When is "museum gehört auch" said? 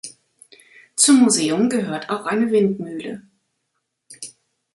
1.21-2.25